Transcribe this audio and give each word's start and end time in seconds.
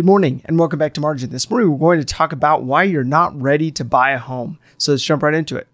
Good 0.00 0.06
morning 0.06 0.40
and 0.46 0.58
welcome 0.58 0.78
back 0.78 0.94
to 0.94 1.00
Margin. 1.02 1.28
This 1.28 1.50
morning 1.50 1.70
we're 1.72 1.76
going 1.76 1.98
to 1.98 2.06
talk 2.06 2.32
about 2.32 2.62
why 2.62 2.84
you're 2.84 3.04
not 3.04 3.38
ready 3.38 3.70
to 3.72 3.84
buy 3.84 4.12
a 4.12 4.18
home. 4.18 4.58
So 4.78 4.92
let's 4.92 5.04
jump 5.04 5.22
right 5.22 5.34
into 5.34 5.58
it. 5.58 5.68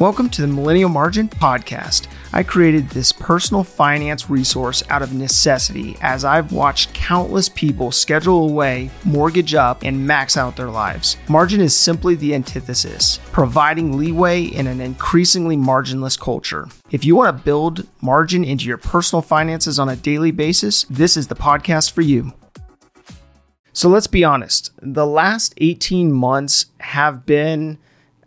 Welcome 0.00 0.28
to 0.30 0.42
the 0.42 0.48
Millennial 0.48 0.88
Margin 0.88 1.28
Podcast. 1.28 2.08
I 2.36 2.42
created 2.42 2.90
this 2.90 3.12
personal 3.12 3.64
finance 3.64 4.28
resource 4.28 4.82
out 4.90 5.00
of 5.00 5.14
necessity 5.14 5.96
as 6.02 6.22
I've 6.22 6.52
watched 6.52 6.92
countless 6.92 7.48
people 7.48 7.90
schedule 7.90 8.46
away, 8.46 8.90
mortgage 9.06 9.54
up, 9.54 9.82
and 9.82 10.06
max 10.06 10.36
out 10.36 10.54
their 10.54 10.68
lives. 10.68 11.16
Margin 11.28 11.62
is 11.62 11.74
simply 11.74 12.14
the 12.14 12.34
antithesis, 12.34 13.20
providing 13.32 13.96
leeway 13.96 14.42
in 14.42 14.66
an 14.66 14.82
increasingly 14.82 15.56
marginless 15.56 16.20
culture. 16.20 16.68
If 16.90 17.06
you 17.06 17.16
want 17.16 17.34
to 17.34 17.42
build 17.42 17.86
margin 18.02 18.44
into 18.44 18.66
your 18.66 18.76
personal 18.76 19.22
finances 19.22 19.78
on 19.78 19.88
a 19.88 19.96
daily 19.96 20.30
basis, 20.30 20.84
this 20.90 21.16
is 21.16 21.28
the 21.28 21.34
podcast 21.34 21.92
for 21.92 22.02
you. 22.02 22.34
So 23.72 23.88
let's 23.88 24.08
be 24.08 24.24
honest, 24.24 24.72
the 24.82 25.06
last 25.06 25.54
18 25.56 26.12
months 26.12 26.66
have 26.80 27.24
been 27.24 27.78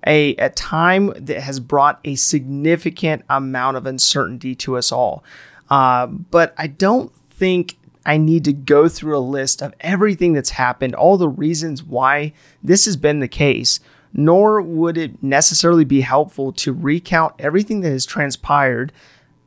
a, 0.05 0.35
a 0.35 0.49
time 0.49 1.13
that 1.15 1.41
has 1.41 1.59
brought 1.59 1.99
a 2.03 2.15
significant 2.15 3.23
amount 3.29 3.77
of 3.77 3.85
uncertainty 3.85 4.55
to 4.55 4.77
us 4.77 4.91
all. 4.91 5.23
Uh, 5.69 6.07
but 6.07 6.53
I 6.57 6.67
don't 6.67 7.13
think 7.29 7.77
I 8.05 8.17
need 8.17 8.45
to 8.45 8.53
go 8.53 8.87
through 8.87 9.17
a 9.17 9.19
list 9.19 9.61
of 9.61 9.73
everything 9.81 10.33
that's 10.33 10.51
happened, 10.51 10.95
all 10.95 11.17
the 11.17 11.29
reasons 11.29 11.83
why 11.83 12.33
this 12.63 12.85
has 12.85 12.97
been 12.97 13.19
the 13.19 13.27
case, 13.27 13.79
nor 14.13 14.61
would 14.61 14.97
it 14.97 15.21
necessarily 15.21 15.85
be 15.85 16.01
helpful 16.01 16.51
to 16.53 16.73
recount 16.73 17.35
everything 17.37 17.81
that 17.81 17.91
has 17.91 18.05
transpired 18.05 18.91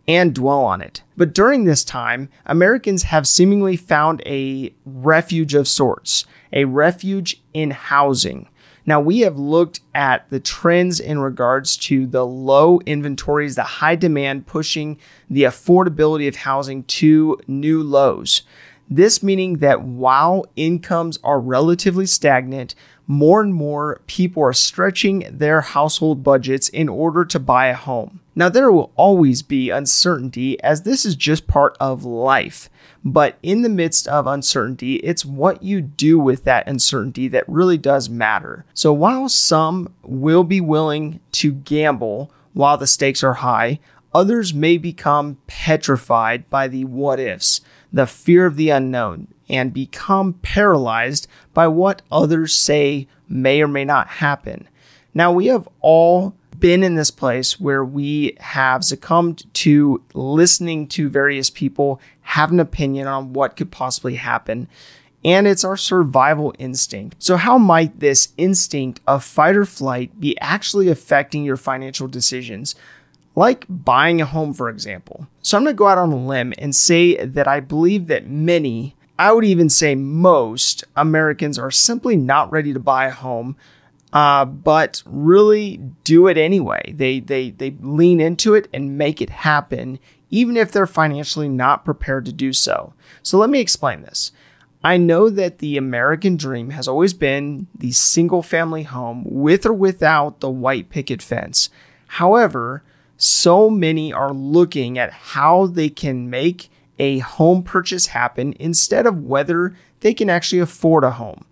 and 0.07 0.35
dwell 0.35 0.61
on 0.61 0.81
it. 0.81 1.03
But 1.17 1.33
during 1.33 1.65
this 1.65 1.85
time, 1.85 2.29
Americans 2.47 3.05
have 3.05 3.27
seemingly 3.27 3.77
found 3.77 4.23
a 4.27 4.73
refuge 4.85 5.55
of 5.55 5.69
sorts, 5.69 6.27
a 6.53 6.65
refuge 6.65 7.41
in 7.55 7.71
housing. 7.71 8.49
Now, 8.85 9.01
we 9.01 9.21
have 9.21 9.39
looked 9.39 9.81
at 9.95 10.29
the 10.31 10.41
trends 10.41 10.99
in 10.99 11.21
regards 11.21 11.77
to 11.79 12.07
the 12.07 12.27
low 12.27 12.81
inventories, 12.85 13.55
the 13.55 13.63
high 13.63 13.95
demand 13.95 14.47
pushing 14.47 14.99
the 15.31 15.45
affordability 15.45 16.27
of 16.27 16.37
housing 16.37 16.83
to 16.85 17.39
new 17.47 17.83
lows. 17.83 18.43
This 18.91 19.23
meaning 19.23 19.59
that 19.59 19.83
while 19.83 20.45
incomes 20.57 21.19
are 21.23 21.41
relatively 21.41 22.07
stagnant, 22.07 22.75
more 23.07 23.41
and 23.41 23.55
more 23.55 24.01
people 24.07 24.43
are 24.43 24.53
stretching 24.53 25.27
their 25.31 25.61
household 25.61 26.23
budgets 26.23 26.69
in 26.69 26.89
order 26.89 27.25
to 27.25 27.39
buy 27.39 27.69
a 27.69 27.75
home. 27.75 28.21
Now, 28.35 28.49
there 28.49 28.73
will 28.73 28.93
always 28.97 29.43
be 29.43 29.69
uncertainty 29.71 30.61
as 30.63 30.83
this 30.83 31.05
is 31.05 31.17
just 31.17 31.47
part 31.47 31.77
of 31.79 32.05
life. 32.05 32.71
But 33.05 33.39
in 33.43 33.63
the 33.63 33.69
midst 33.69 34.09
of 34.09 34.27
uncertainty, 34.27 34.97
it's 34.97 35.25
what 35.25 35.63
you 35.63 35.81
do 35.81 36.19
with 36.19 36.45
that 36.45 36.67
uncertainty 36.67 37.29
that 37.29 37.49
really 37.49 37.77
does 37.77 38.09
matter. 38.09 38.65
So 38.75 38.93
while 38.93 39.29
some 39.29 39.93
will 40.03 40.45
be 40.45 40.61
willing 40.61 41.21
to 41.33 41.53
gamble 41.53 42.31
while 42.55 42.79
the 42.79 42.87
stakes 42.87 43.23
are 43.23 43.35
high, 43.35 43.81
others 44.15 44.55
may 44.55 44.79
become 44.79 45.39
petrified 45.47 46.49
by 46.49 46.69
the 46.69 46.85
what 46.85 47.19
ifs, 47.21 47.61
the 47.93 48.07
fear 48.07 48.47
of 48.47 48.57
the 48.57 48.71
unknown, 48.71 49.29
and 49.49 49.75
become 49.75 50.35
paralyzed 50.35 51.27
by 51.53 51.67
what 51.67 52.03
others 52.11 52.55
say 52.55 53.07
may 53.29 53.61
or 53.61 53.69
may 53.69 53.85
not 53.85 54.07
happen. 54.09 54.69
Now, 55.13 55.33
we 55.33 55.47
have 55.47 55.69
all 55.81 56.35
been 56.63 56.85
in 56.85 56.95
this 56.95 57.11
place 57.11 57.59
where 57.59 57.85
we 57.85 58.37
have 58.39 58.85
succumbed 58.85 59.53
to 59.53 60.01
listening 60.15 60.87
to 60.87 61.09
various 61.09 61.51
people 61.51 62.01
have 62.21 62.53
an 62.53 62.61
opinion 62.61 63.09
on 63.09 63.33
what 63.33 63.57
could 63.57 63.73
possibly 63.73 64.15
happen. 64.15 64.69
And 65.25 65.49
it's 65.49 65.65
our 65.65 65.77
survival 65.77 66.55
instinct. 66.61 67.17
So, 67.19 67.37
how 67.37 67.59
might 67.59 67.99
this 67.99 68.33
instinct 68.39 69.01
of 69.09 69.25
fight 69.25 69.57
or 69.57 69.65
flight 69.65 70.21
be 70.21 70.39
actually 70.41 70.89
affecting 70.89 71.45
your 71.45 71.57
financial 71.57 72.07
decisions? 72.07 72.77
Like 73.35 73.67
buying 73.69 74.21
a 74.21 74.27
home, 74.27 74.53
for 74.53 74.69
example. 74.69 75.27
So, 75.43 75.59
I'm 75.59 75.65
to 75.65 75.73
go 75.73 75.89
out 75.89 75.99
on 75.99 76.13
a 76.13 76.27
limb 76.27 76.55
and 76.59 76.77
say 76.77 77.25
that 77.25 77.49
I 77.49 77.59
believe 77.59 78.07
that 78.07 78.29
many, 78.29 78.95
I 79.19 79.33
would 79.33 79.45
even 79.45 79.69
say 79.69 79.97
most 79.97 80.85
Americans 80.95 81.59
are 81.59 81.73
simply 81.73 82.17
not 82.17 82.53
ready 82.53 82.73
to 82.73 82.81
buy 82.81 83.07
a 83.07 83.13
home 83.13 83.57
uh, 84.13 84.45
but 84.45 85.03
really 85.07 85.79
do 86.05 86.27
it 86.27 86.37
anyway. 86.37 86.93
They, 86.95 87.21
they, 87.21 87.51
they 87.51 87.77
lean 87.81 88.21
into 88.21 88.55
it 88.55 88.69
and 88.73 88.99
make 88.99 89.23
it 89.23 89.31
happen, 89.31 89.99
even 90.31 90.57
if 90.57 90.71
they're 90.71 90.87
financially 90.87 91.49
not 91.49 91.85
prepared 91.85 92.25
to 92.27 92.33
do 92.33 92.53
so. 92.53 92.93
So 93.23 93.39
let 93.39 93.51
me 93.51 93.61
explain 93.61 94.03
this. 94.03 94.33
I 94.85 94.97
know 94.97 95.31
that 95.31 95.59
the 95.59 95.77
American 95.77 96.37
dream 96.37 96.71
has 96.71 96.89
always 96.89 97.15
been 97.15 97.69
the 97.75 97.93
single 97.93 98.43
family 98.43 98.83
home 98.83 99.23
with 99.25 99.65
or 99.65 99.73
without 99.73 100.41
the 100.41 100.51
white 100.51 100.91
picket 100.91 101.23
fence. 101.23 101.71
However, 102.09 102.83
so 103.17 103.71
many 103.71 104.13
are 104.13 104.33
looking 104.33 104.99
at 104.99 105.13
how 105.13 105.67
they 105.67 105.89
can 105.89 106.29
make 106.29 106.69
a 106.99 107.21
home 107.21 107.63
purchase 107.63 108.09
happen 108.09 108.55
instead 108.59 109.07
of 109.07 109.25
whether 109.25 109.77
they 110.01 110.13
can 110.13 110.29
actually 110.29 110.59
afford 110.59 111.05
a 111.05 111.13
home 111.13 111.45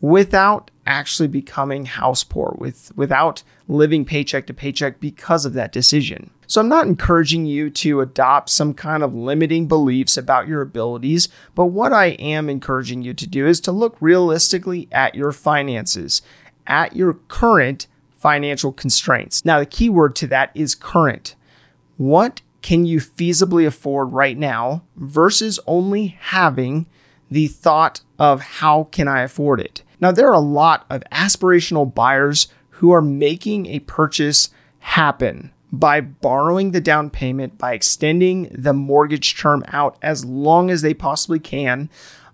without 0.00 0.70
actually 0.90 1.28
becoming 1.28 1.86
house 1.86 2.24
poor 2.24 2.56
with 2.58 2.90
without 2.96 3.44
living 3.68 4.04
paycheck 4.04 4.46
to 4.48 4.52
paycheck 4.52 4.98
because 4.98 5.46
of 5.46 5.52
that 5.52 5.70
decision. 5.72 6.30
So 6.48 6.60
I'm 6.60 6.68
not 6.68 6.88
encouraging 6.88 7.46
you 7.46 7.70
to 7.70 8.00
adopt 8.00 8.50
some 8.50 8.74
kind 8.74 9.04
of 9.04 9.14
limiting 9.14 9.68
beliefs 9.68 10.16
about 10.16 10.48
your 10.48 10.62
abilities, 10.62 11.28
but 11.54 11.66
what 11.66 11.92
I 11.92 12.06
am 12.06 12.50
encouraging 12.50 13.02
you 13.02 13.14
to 13.14 13.26
do 13.26 13.46
is 13.46 13.60
to 13.60 13.72
look 13.72 13.96
realistically 14.00 14.88
at 14.90 15.14
your 15.14 15.30
finances, 15.30 16.22
at 16.66 16.96
your 16.96 17.14
current 17.28 17.86
financial 18.16 18.72
constraints. 18.72 19.44
Now 19.44 19.60
the 19.60 19.66
key 19.66 19.88
word 19.88 20.16
to 20.16 20.26
that 20.26 20.50
is 20.54 20.74
current. 20.74 21.36
What 21.98 22.42
can 22.62 22.84
you 22.84 22.98
feasibly 22.98 23.64
afford 23.64 24.12
right 24.12 24.36
now 24.36 24.82
versus 24.96 25.60
only 25.68 26.18
having 26.18 26.86
the 27.30 27.48
thought 27.48 28.00
of 28.18 28.40
how 28.40 28.84
can 28.90 29.08
I 29.08 29.22
afford 29.22 29.60
it? 29.60 29.82
Now, 30.00 30.12
there 30.12 30.28
are 30.28 30.34
a 30.34 30.40
lot 30.40 30.86
of 30.90 31.02
aspirational 31.12 31.92
buyers 31.92 32.48
who 32.70 32.90
are 32.90 33.02
making 33.02 33.66
a 33.66 33.80
purchase 33.80 34.50
happen 34.80 35.52
by 35.72 36.00
borrowing 36.00 36.72
the 36.72 36.80
down 36.80 37.10
payment, 37.10 37.58
by 37.58 37.74
extending 37.74 38.48
the 38.50 38.72
mortgage 38.72 39.36
term 39.36 39.64
out 39.68 39.96
as 40.02 40.24
long 40.24 40.70
as 40.70 40.82
they 40.82 40.94
possibly 40.94 41.38
can. 41.38 41.88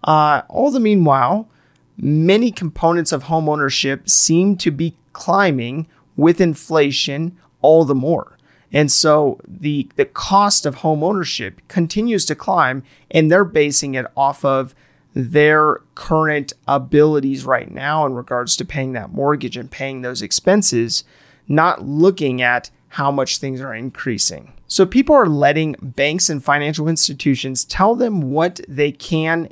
Uh, 0.04 0.42
all 0.48 0.70
the 0.70 0.80
meanwhile, 0.80 1.48
many 1.96 2.50
components 2.50 3.12
of 3.12 3.24
homeownership 3.24 4.08
seem 4.08 4.56
to 4.56 4.70
be 4.70 4.96
climbing 5.12 5.86
with 6.16 6.40
inflation 6.40 7.36
all 7.60 7.84
the 7.84 7.94
more. 7.94 8.36
And 8.72 8.90
so 8.90 9.40
the 9.46 9.88
the 9.96 10.04
cost 10.04 10.66
of 10.66 10.76
home 10.76 11.02
ownership 11.02 11.60
continues 11.68 12.24
to 12.26 12.34
climb 12.34 12.82
and 13.10 13.30
they're 13.30 13.44
basing 13.44 13.94
it 13.94 14.06
off 14.16 14.44
of 14.44 14.74
their 15.18 15.80
current 15.94 16.52
abilities 16.68 17.46
right 17.46 17.70
now 17.70 18.04
in 18.04 18.12
regards 18.12 18.54
to 18.54 18.66
paying 18.66 18.92
that 18.92 19.10
mortgage 19.10 19.56
and 19.56 19.70
paying 19.70 20.02
those 20.02 20.20
expenses, 20.20 21.04
not 21.48 21.86
looking 21.86 22.42
at 22.42 22.70
how 22.88 23.10
much 23.10 23.38
things 23.38 23.58
are 23.62 23.74
increasing. 23.74 24.52
So 24.66 24.84
people 24.84 25.14
are 25.14 25.26
letting 25.26 25.74
banks 25.80 26.28
and 26.28 26.44
financial 26.44 26.86
institutions 26.86 27.64
tell 27.64 27.94
them 27.94 28.30
what 28.30 28.60
they 28.68 28.92
can 28.92 29.48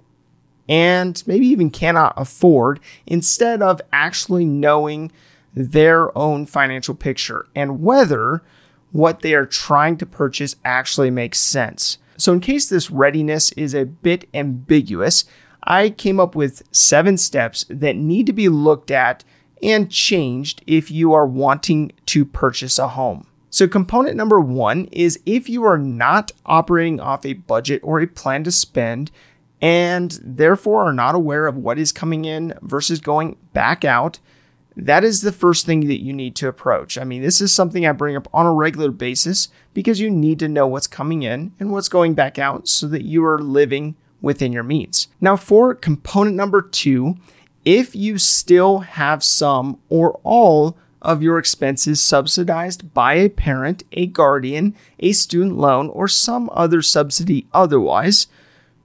and 0.69 1.23
maybe 1.27 1.47
even 1.47 1.71
cannot 1.71 2.13
afford 2.19 2.79
instead 3.07 3.63
of 3.63 3.81
actually 3.91 4.45
knowing 4.45 5.11
their 5.55 6.17
own 6.17 6.45
financial 6.45 6.95
picture 6.95 7.47
and 7.55 7.81
whether 7.81 8.43
what 8.93 9.21
they 9.21 9.33
are 9.33 9.47
trying 9.47 9.97
to 9.97 10.05
purchase 10.05 10.57
actually 10.63 11.11
makes 11.11 11.39
sense. 11.39 11.97
So, 12.17 12.33
in 12.33 12.41
case 12.41 12.69
this 12.69 12.91
readiness 12.91 13.51
is 13.53 13.75
a 13.75 13.87
bit 13.87 14.29
ambiguous, 14.33 15.25
I 15.65 15.91
came 15.91 16.21
up 16.21 16.35
with 16.35 16.63
seven 16.71 17.17
steps 17.17 17.65
that 17.69 17.97
need 17.97 18.27
to 18.27 18.33
be 18.33 18.49
looked 18.49 18.91
at 18.91 19.25
and 19.63 19.91
changed 19.91 20.63
if 20.67 20.91
you 20.91 21.13
are 21.15 21.27
wanting 21.27 21.93
to 22.07 22.25
purchase 22.25 22.79
a 22.79 22.89
home. 22.89 23.27
So, 23.49 23.69
component 23.69 24.17
number 24.17 24.41
one 24.41 24.87
is 24.87 25.21
if 25.25 25.49
you 25.49 25.65
are 25.65 25.79
not 25.79 26.33
operating 26.45 27.01
off 27.01 27.25
a 27.25 27.35
budget 27.35 27.81
or 27.85 28.01
a 28.01 28.07
plan 28.07 28.45
to 28.45 28.53
spend, 28.53 29.11
and 29.63 30.19
therefore 30.23 30.85
are 30.85 30.93
not 30.93 31.15
aware 31.15 31.47
of 31.47 31.57
what 31.57 31.79
is 31.79 31.93
coming 31.93 32.25
in 32.25 32.53
versus 32.61 33.01
going 33.01 33.37
back 33.53 33.85
out, 33.85 34.19
that 34.77 35.05
is 35.05 35.23
the 35.23 35.33
first 35.33 35.65
thing 35.65 35.87
that 35.87 36.03
you 36.03 36.13
need 36.13 36.35
to 36.37 36.49
approach. 36.49 36.99
I 36.99 37.05
mean, 37.05 37.23
this 37.23 37.41
is 37.41 37.53
something 37.53 37.87
I 37.87 37.93
bring 37.93 38.17
up 38.17 38.29
on 38.35 38.45
a 38.45 38.53
regular 38.53 38.91
basis 38.91 39.49
because 39.73 40.01
you 40.01 40.11
need 40.11 40.41
to 40.41 40.49
know 40.49 40.67
what's 40.67 40.89
coming 40.89 41.23
in 41.23 41.53
and 41.61 41.71
what's 41.71 41.89
going 41.89 42.15
back 42.15 42.39
out 42.39 42.69
so 42.69 42.89
that 42.89 43.05
you 43.05 43.25
are 43.25 43.39
living 43.39 43.95
within 44.25 44.53
your 44.53 44.63
means. 44.63 45.07
Now, 45.21 45.37
for 45.37 45.75
component 45.75 46.35
number 46.35 46.63
two, 46.63 47.17
if 47.65 47.95
you 47.95 48.19
still 48.19 48.81
have 48.81 49.23
some 49.23 49.79
or 49.89 50.19
all 50.25 50.77
of 51.03 51.23
your 51.23 51.39
expenses 51.39 52.01
subsidized 52.01 52.95
by 52.95 53.15
a 53.15 53.29
parent, 53.29 53.83
a 53.93 54.07
guardian, 54.07 54.75
a 54.99 55.13
student 55.13 55.59
loan, 55.59 55.91
or 55.91 56.09
some 56.09 56.49
other 56.53 56.81
subsidy 56.81 57.47
otherwise, 57.53 58.27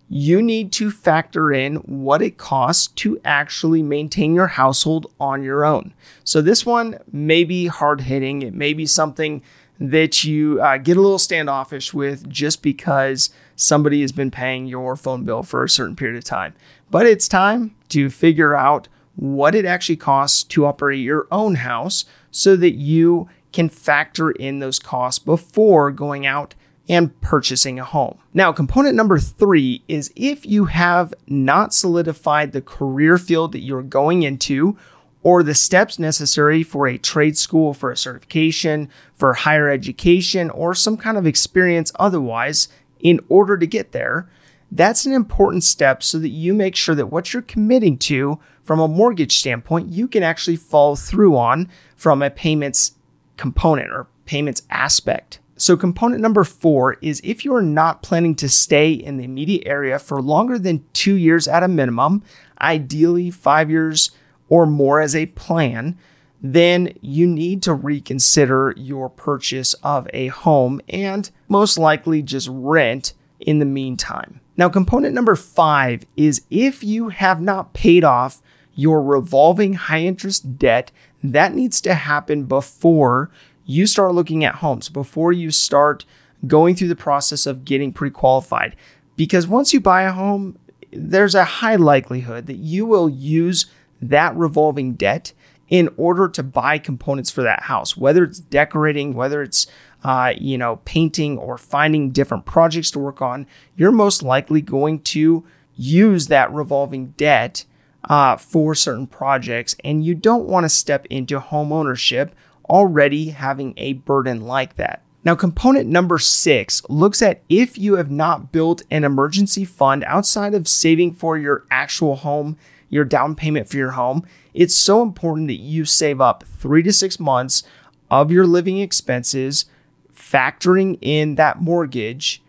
you 0.09 0.41
need 0.41 0.71
to 0.73 0.91
factor 0.91 1.53
in 1.53 1.75
what 1.77 2.21
it 2.21 2.37
costs 2.37 2.87
to 2.87 3.19
actually 3.23 3.81
maintain 3.81 4.33
your 4.33 4.47
household 4.47 5.11
on 5.19 5.43
your 5.43 5.63
own. 5.63 5.93
So, 6.23 6.41
this 6.41 6.65
one 6.65 6.99
may 7.11 7.43
be 7.43 7.67
hard 7.67 8.01
hitting. 8.01 8.41
It 8.41 8.53
may 8.53 8.73
be 8.73 8.85
something 8.85 9.41
that 9.79 10.25
you 10.25 10.61
uh, 10.61 10.77
get 10.77 10.97
a 10.97 11.01
little 11.01 11.19
standoffish 11.19 11.93
with 11.93 12.29
just 12.29 12.61
because 12.61 13.29
somebody 13.59 14.01
has 14.01 14.11
been 14.11 14.31
paying 14.31 14.65
your 14.65 14.95
phone 14.95 15.23
bill 15.23 15.43
for 15.43 15.63
a 15.63 15.69
certain 15.69 15.95
period 15.95 16.17
of 16.17 16.23
time. 16.23 16.53
But 16.89 17.05
it's 17.05 17.27
time 17.27 17.75
to 17.89 18.09
figure 18.09 18.55
out 18.55 18.87
what 19.15 19.53
it 19.53 19.65
actually 19.65 19.97
costs 19.97 20.43
to 20.43 20.65
operate 20.65 20.99
your 20.99 21.27
own 21.31 21.55
house 21.55 22.05
so 22.31 22.55
that 22.55 22.75
you 22.75 23.27
can 23.51 23.67
factor 23.67 24.31
in 24.31 24.59
those 24.59 24.79
costs 24.79 25.19
before 25.19 25.91
going 25.91 26.25
out 26.25 26.55
and 26.87 27.19
purchasing 27.21 27.79
a 27.79 27.83
home. 27.83 28.17
Now, 28.33 28.51
component 28.51 28.95
number 28.95 29.19
three 29.19 29.83
is 29.87 30.11
if 30.15 30.45
you 30.45 30.65
have 30.65 31.13
not 31.27 31.73
solidified 31.73 32.51
the 32.51 32.61
career 32.61 33.17
field 33.17 33.51
that 33.51 33.59
you're 33.59 33.83
going 33.83 34.23
into 34.23 34.77
or 35.21 35.43
the 35.43 35.53
steps 35.53 35.99
necessary 35.99 36.63
for 36.63 36.87
a 36.87 36.97
trade 36.97 37.37
school, 37.37 37.73
for 37.73 37.91
a 37.91 37.97
certification, 37.97 38.89
for 39.13 39.33
higher 39.33 39.69
education, 39.69 40.49
or 40.49 40.73
some 40.73 40.97
kind 40.97 41.17
of 41.17 41.27
experience 41.27 41.91
otherwise 41.99 42.69
in 42.99 43.19
order 43.29 43.57
to 43.57 43.67
get 43.67 43.91
there, 43.91 44.29
that's 44.71 45.05
an 45.05 45.13
important 45.13 45.63
step 45.63 46.03
so 46.03 46.19
that 46.19 46.29
you 46.29 46.53
make 46.53 46.75
sure 46.75 46.95
that 46.95 47.07
what 47.07 47.33
you're 47.33 47.41
committing 47.41 47.97
to 47.97 48.39
from 48.61 48.79
a 48.79 48.87
mortgage 48.87 49.37
standpoint, 49.37 49.89
you 49.89 50.07
can 50.07 50.21
actually 50.21 50.55
follow 50.55 50.95
through 50.95 51.35
on 51.35 51.69
from 51.95 52.21
a 52.21 52.29
payments 52.29 52.93
component 53.37 53.91
or 53.91 54.07
payments 54.25 54.61
aspect. 54.69 55.39
So, 55.57 55.75
component 55.75 56.21
number 56.21 56.43
four 56.43 56.97
is 57.01 57.19
if 57.23 57.43
you 57.43 57.53
are 57.53 57.61
not 57.61 58.01
planning 58.01 58.35
to 58.35 58.47
stay 58.47 58.93
in 58.93 59.17
the 59.17 59.25
immediate 59.25 59.67
area 59.67 59.99
for 59.99 60.21
longer 60.21 60.57
than 60.57 60.85
two 60.93 61.15
years 61.15 61.47
at 61.47 61.63
a 61.63 61.67
minimum, 61.67 62.23
ideally 62.61 63.29
five 63.29 63.69
years 63.69 64.11
or 64.47 64.65
more 64.65 65.01
as 65.01 65.15
a 65.15 65.25
plan, 65.25 65.97
then 66.41 66.93
you 67.01 67.27
need 67.27 67.61
to 67.63 67.73
reconsider 67.73 68.73
your 68.77 69.09
purchase 69.09 69.73
of 69.75 70.07
a 70.13 70.27
home 70.27 70.81
and 70.87 71.29
most 71.47 71.77
likely 71.77 72.21
just 72.21 72.47
rent 72.51 73.13
in 73.39 73.59
the 73.59 73.65
meantime. 73.65 74.39
Now, 74.57 74.69
component 74.69 75.13
number 75.13 75.35
five 75.35 76.05
is 76.17 76.45
if 76.49 76.83
you 76.83 77.09
have 77.09 77.41
not 77.41 77.73
paid 77.73 78.03
off 78.03 78.41
your 78.73 79.01
revolving 79.01 79.73
high 79.73 80.01
interest 80.01 80.57
debt, 80.57 80.91
that 81.23 81.53
needs 81.53 81.81
to 81.81 81.93
happen 81.93 82.45
before 82.45 83.29
you 83.65 83.85
start 83.85 84.15
looking 84.15 84.43
at 84.43 84.55
homes, 84.55 84.89
before 84.89 85.31
you 85.31 85.51
start 85.51 86.05
going 86.47 86.75
through 86.75 86.87
the 86.87 86.95
process 86.95 87.45
of 87.45 87.65
getting 87.65 87.91
pre 87.91 88.09
qualified. 88.09 88.75
Because 89.15 89.47
once 89.47 89.73
you 89.73 89.81
buy 89.81 90.03
a 90.03 90.11
home, 90.11 90.57
there's 90.91 91.35
a 91.35 91.43
high 91.43 91.75
likelihood 91.75 92.47
that 92.47 92.57
you 92.57 92.85
will 92.85 93.09
use 93.09 93.65
that 94.01 94.35
revolving 94.35 94.93
debt 94.93 95.33
in 95.69 95.89
order 95.97 96.27
to 96.27 96.43
buy 96.43 96.77
components 96.77 97.29
for 97.29 97.43
that 97.43 97.63
house, 97.63 97.95
whether 97.95 98.23
it's 98.23 98.39
decorating, 98.39 99.13
whether 99.13 99.41
it's 99.41 99.67
uh, 100.03 100.33
you 100.37 100.57
know 100.57 100.77
painting 100.85 101.37
or 101.37 101.57
finding 101.57 102.11
different 102.11 102.45
projects 102.45 102.91
to 102.91 102.99
work 102.99 103.21
on. 103.21 103.45
You're 103.75 103.91
most 103.91 104.23
likely 104.23 104.61
going 104.61 105.01
to 105.01 105.45
use 105.75 106.27
that 106.27 106.51
revolving 106.51 107.07
debt 107.11 107.65
uh, 108.05 108.37
for 108.37 108.75
certain 108.75 109.07
projects, 109.07 109.75
and 109.83 110.03
you 110.03 110.15
don't 110.15 110.47
want 110.47 110.65
to 110.65 110.69
step 110.69 111.05
into 111.09 111.39
home 111.39 111.71
ownership 111.71 112.33
already 112.69 113.29
having 113.29 113.73
a 113.77 113.93
burden 113.93 114.41
like 114.41 114.75
that. 114.75 115.03
Now, 115.25 115.35
component 115.35 115.89
number 115.89 116.17
six 116.17 116.81
looks 116.87 117.21
at 117.21 117.43
if 117.49 117.77
you 117.77 117.95
have 117.95 118.09
not 118.09 118.53
built 118.53 118.83
an 118.89 119.03
emergency 119.03 119.65
fund 119.65 120.03
outside 120.05 120.53
of 120.53 120.67
saving 120.67 121.13
for 121.13 121.37
your 121.37 121.65
actual 121.69 122.15
home 122.17 122.57
your 122.89 123.05
down 123.05 123.35
payment 123.35 123.69
for 123.69 123.77
your 123.77 123.91
home, 123.91 124.25
it's 124.53 124.75
so 124.75 125.01
important 125.01 125.47
that 125.47 125.59
you 125.59 125.85
save 125.85 126.19
up 126.19 126.43
three 126.43 126.83
to 126.83 126.91
six 126.91 127.19
months 127.19 127.63
of 128.09 128.31
your 128.31 128.45
living 128.45 128.79
expenses, 128.79 129.65
factoring 130.13 130.97
in 131.01 131.35
that 131.35 131.61
mortgage 131.61 132.41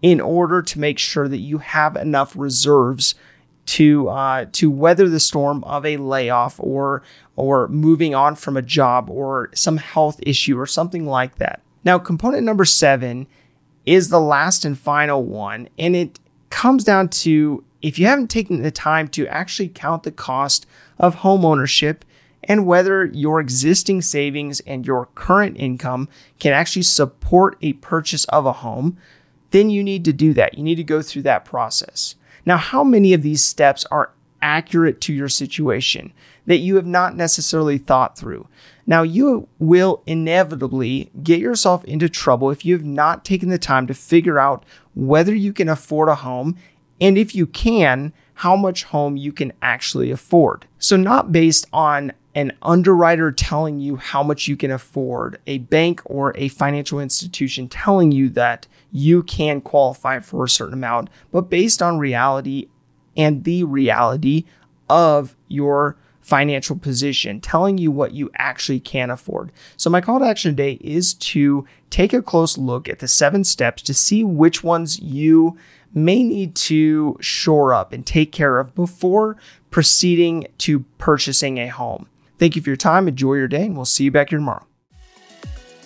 in 0.00 0.20
order 0.20 0.62
to 0.62 0.78
make 0.78 0.98
sure 0.98 1.28
that 1.28 1.38
you 1.38 1.58
have 1.58 1.96
enough 1.96 2.36
reserves 2.36 3.14
to 3.66 4.08
uh, 4.08 4.46
to 4.52 4.70
weather 4.70 5.08
the 5.08 5.20
storm 5.20 5.62
of 5.64 5.84
a 5.84 5.98
layoff 5.98 6.58
or 6.58 7.02
or 7.36 7.68
moving 7.68 8.14
on 8.14 8.34
from 8.34 8.56
a 8.56 8.62
job 8.62 9.10
or 9.10 9.50
some 9.54 9.76
health 9.76 10.18
issue 10.22 10.58
or 10.58 10.66
something 10.66 11.04
like 11.04 11.36
that. 11.36 11.60
Now, 11.84 11.98
component 11.98 12.44
number 12.44 12.64
seven 12.64 13.26
is 13.84 14.08
the 14.08 14.20
last 14.20 14.64
and 14.64 14.78
final 14.78 15.22
one, 15.22 15.68
and 15.78 15.94
it 15.94 16.18
comes 16.50 16.82
down 16.82 17.08
to 17.08 17.62
if 17.82 17.98
you 17.98 18.06
haven't 18.06 18.28
taken 18.28 18.62
the 18.62 18.70
time 18.70 19.08
to 19.08 19.26
actually 19.28 19.68
count 19.68 20.02
the 20.02 20.10
cost 20.10 20.66
of 20.98 21.16
home 21.16 21.44
ownership 21.44 22.04
and 22.42 22.66
whether 22.66 23.04
your 23.06 23.40
existing 23.40 24.02
savings 24.02 24.60
and 24.60 24.86
your 24.86 25.06
current 25.14 25.56
income 25.58 26.08
can 26.38 26.52
actually 26.52 26.82
support 26.82 27.56
a 27.60 27.74
purchase 27.74 28.24
of 28.26 28.46
a 28.46 28.52
home, 28.52 28.96
then 29.50 29.70
you 29.70 29.82
need 29.82 30.04
to 30.04 30.12
do 30.12 30.32
that. 30.34 30.56
You 30.56 30.64
need 30.64 30.76
to 30.76 30.84
go 30.84 31.02
through 31.02 31.22
that 31.22 31.44
process. 31.44 32.14
Now, 32.44 32.56
how 32.56 32.84
many 32.84 33.12
of 33.12 33.22
these 33.22 33.44
steps 33.44 33.84
are 33.90 34.12
accurate 34.40 35.00
to 35.02 35.12
your 35.12 35.28
situation 35.28 36.12
that 36.46 36.58
you 36.58 36.76
have 36.76 36.86
not 36.86 37.16
necessarily 37.16 37.78
thought 37.78 38.16
through? 38.16 38.48
Now, 38.86 39.02
you 39.02 39.48
will 39.58 40.02
inevitably 40.06 41.10
get 41.22 41.40
yourself 41.40 41.84
into 41.84 42.08
trouble 42.08 42.50
if 42.50 42.64
you 42.64 42.74
have 42.74 42.84
not 42.84 43.24
taken 43.24 43.50
the 43.50 43.58
time 43.58 43.86
to 43.86 43.94
figure 43.94 44.38
out 44.38 44.64
whether 44.94 45.34
you 45.34 45.52
can 45.52 45.68
afford 45.68 46.08
a 46.08 46.14
home 46.14 46.56
and 47.00 47.18
if 47.18 47.34
you 47.34 47.46
can, 47.46 48.12
how 48.34 48.54
much 48.54 48.84
home 48.84 49.16
you 49.16 49.32
can 49.32 49.52
actually 49.62 50.10
afford. 50.10 50.66
So, 50.78 50.96
not 50.96 51.32
based 51.32 51.66
on 51.72 52.12
an 52.34 52.52
underwriter 52.62 53.32
telling 53.32 53.80
you 53.80 53.96
how 53.96 54.22
much 54.22 54.46
you 54.46 54.56
can 54.56 54.70
afford, 54.70 55.40
a 55.46 55.58
bank 55.58 56.00
or 56.04 56.32
a 56.36 56.48
financial 56.48 57.00
institution 57.00 57.68
telling 57.68 58.12
you 58.12 58.28
that 58.28 58.68
you 58.92 59.24
can 59.24 59.60
qualify 59.60 60.20
for 60.20 60.44
a 60.44 60.48
certain 60.48 60.74
amount, 60.74 61.10
but 61.32 61.50
based 61.50 61.82
on 61.82 61.98
reality 61.98 62.68
and 63.16 63.42
the 63.42 63.64
reality 63.64 64.44
of 64.88 65.36
your 65.48 65.96
financial 66.28 66.76
position, 66.76 67.40
telling 67.40 67.78
you 67.78 67.90
what 67.90 68.12
you 68.12 68.30
actually 68.36 68.78
can 68.78 69.08
afford. 69.10 69.50
So, 69.78 69.88
my 69.88 70.02
call 70.02 70.18
to 70.18 70.26
action 70.26 70.52
today 70.52 70.72
is 70.82 71.14
to 71.14 71.66
take 71.88 72.12
a 72.12 72.20
close 72.20 72.58
look 72.58 72.86
at 72.86 72.98
the 72.98 73.08
seven 73.08 73.44
steps 73.44 73.80
to 73.82 73.94
see 73.94 74.22
which 74.24 74.62
ones 74.62 75.00
you 75.00 75.56
may 75.94 76.22
need 76.22 76.54
to 76.54 77.16
shore 77.20 77.72
up 77.72 77.94
and 77.94 78.04
take 78.04 78.30
care 78.30 78.58
of 78.58 78.74
before 78.74 79.38
proceeding 79.70 80.46
to 80.58 80.80
purchasing 80.98 81.56
a 81.56 81.68
home. 81.68 82.06
Thank 82.38 82.56
you 82.56 82.62
for 82.62 82.68
your 82.68 82.76
time. 82.76 83.08
Enjoy 83.08 83.34
your 83.34 83.48
day, 83.48 83.64
and 83.64 83.74
we'll 83.74 83.86
see 83.86 84.04
you 84.04 84.10
back 84.10 84.28
here 84.28 84.38
tomorrow. 84.38 84.66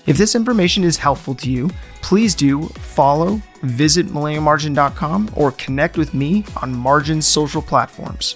If 0.06 0.18
this 0.18 0.34
information 0.34 0.82
is 0.82 0.96
helpful 0.96 1.36
to 1.36 1.50
you, 1.50 1.70
please 2.00 2.34
do 2.34 2.62
follow, 2.66 3.40
visit 3.62 4.08
millennialmargin.com, 4.08 5.30
or 5.36 5.52
connect 5.52 5.96
with 5.96 6.12
me 6.12 6.44
on 6.60 6.74
Margin's 6.74 7.28
social 7.28 7.62
platforms. 7.62 8.34